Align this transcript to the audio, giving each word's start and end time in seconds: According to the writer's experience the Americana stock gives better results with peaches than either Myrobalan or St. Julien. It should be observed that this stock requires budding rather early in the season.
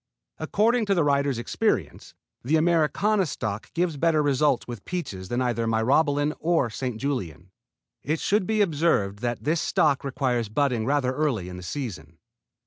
According 0.39 0.87
to 0.87 0.95
the 0.95 1.03
writer's 1.03 1.37
experience 1.37 2.15
the 2.43 2.55
Americana 2.55 3.27
stock 3.27 3.71
gives 3.75 3.97
better 3.97 4.23
results 4.23 4.67
with 4.67 4.83
peaches 4.83 5.29
than 5.29 5.43
either 5.43 5.67
Myrobalan 5.67 6.33
or 6.39 6.71
St. 6.71 6.97
Julien. 6.99 7.51
It 8.01 8.19
should 8.19 8.47
be 8.47 8.61
observed 8.61 9.19
that 9.19 9.43
this 9.43 9.61
stock 9.61 10.03
requires 10.03 10.49
budding 10.49 10.87
rather 10.87 11.13
early 11.13 11.49
in 11.49 11.57
the 11.57 11.61
season. 11.61 12.17